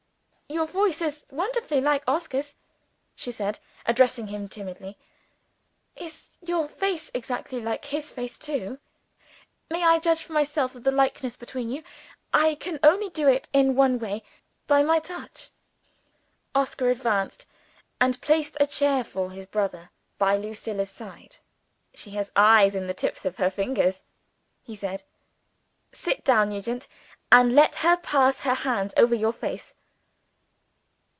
[0.53, 2.55] "Your voice is wonderfully like Oscar's,"
[3.15, 4.97] she said, addressing him timidly.
[5.95, 8.77] "Is your face exactly like his face, too?
[9.69, 11.83] May I judge for myself of the likeness between you?
[12.33, 14.23] I can only do it in one way
[14.67, 15.51] by my touch."
[16.53, 17.47] Oscar advanced,
[18.01, 21.37] and placed a chair for his brother by Lucilla's side.
[21.93, 24.01] "She has eyes in the tips of her fingers,"
[24.61, 25.03] he said.
[25.93, 26.89] "Sit down, Nugent,
[27.31, 29.75] and let her pass her hand over your face."